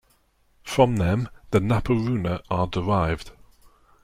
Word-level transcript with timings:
From 0.63 0.95
them 0.95 1.29
the 1.51 1.59
Napo-runa 1.59 2.41
are 2.49 2.65
derived. 2.65 3.33